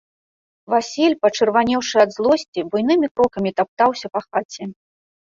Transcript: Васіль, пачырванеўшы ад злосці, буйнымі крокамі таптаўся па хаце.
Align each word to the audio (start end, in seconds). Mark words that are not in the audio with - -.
Васіль, 0.73 1.15
пачырванеўшы 1.25 1.95
ад 2.05 2.11
злосці, 2.17 2.67
буйнымі 2.73 3.07
крокамі 3.17 3.49
таптаўся 3.63 4.07
па 4.17 4.27
хаце. 4.29 4.63